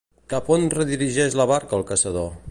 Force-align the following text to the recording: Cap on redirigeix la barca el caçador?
Cap 0.31 0.47
on 0.55 0.63
redirigeix 0.75 1.37
la 1.41 1.47
barca 1.53 1.79
el 1.81 1.85
caçador? 1.93 2.33